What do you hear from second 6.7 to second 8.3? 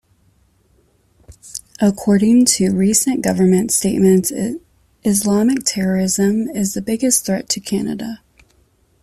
the biggest threat to Canada.